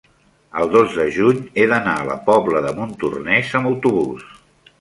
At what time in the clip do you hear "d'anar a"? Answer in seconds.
1.73-2.07